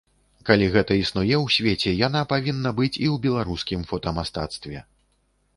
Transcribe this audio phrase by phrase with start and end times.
[0.47, 4.77] Калі гэта існуе ў свеце, яна павінна быць і ў беларускім фотамастацтве!